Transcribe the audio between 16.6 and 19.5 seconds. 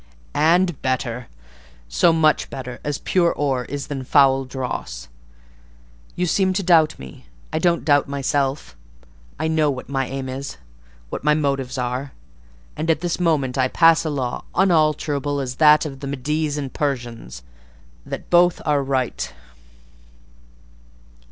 Persians, that both are right."